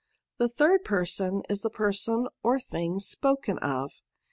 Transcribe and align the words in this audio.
The 0.39 0.49
third 0.49 0.83
person 0.83 1.43
is 1.47 1.61
the 1.61 1.69
person 1.69 2.27
or 2.41 2.59
thing 2.59 2.99
spoken 2.99 3.59
of. 3.59 4.01